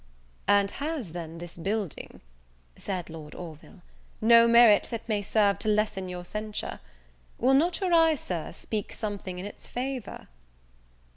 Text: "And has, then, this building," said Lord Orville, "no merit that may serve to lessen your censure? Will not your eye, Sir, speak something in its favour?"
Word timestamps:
"And 0.47 0.71
has, 0.71 1.11
then, 1.11 1.37
this 1.37 1.55
building," 1.57 2.21
said 2.75 3.07
Lord 3.07 3.35
Orville, 3.35 3.83
"no 4.19 4.47
merit 4.47 4.87
that 4.89 5.07
may 5.07 5.21
serve 5.21 5.59
to 5.59 5.67
lessen 5.69 6.09
your 6.09 6.25
censure? 6.25 6.79
Will 7.37 7.53
not 7.53 7.79
your 7.81 7.93
eye, 7.93 8.15
Sir, 8.15 8.51
speak 8.51 8.93
something 8.93 9.37
in 9.37 9.45
its 9.45 9.67
favour?" 9.67 10.27